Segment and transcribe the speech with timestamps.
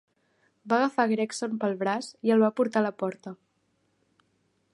[0.71, 3.39] Va agafar Gregson pel braç i el va portar a la porta.